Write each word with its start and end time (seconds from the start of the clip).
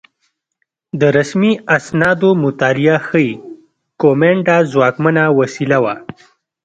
د 0.99 1.01
رسمي 1.17 1.53
اسنادو 1.77 2.29
مطالعه 2.45 2.97
ښيي 3.07 3.31
کومېنډا 4.01 4.57
ځواکمنه 4.71 5.23
وسیله 5.39 5.77
وه 5.83 5.95